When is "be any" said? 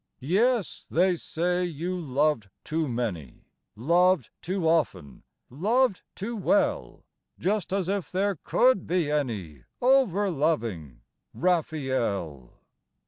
8.87-9.63